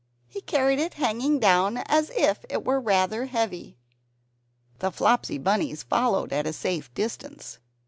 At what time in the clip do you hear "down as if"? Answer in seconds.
1.37-2.43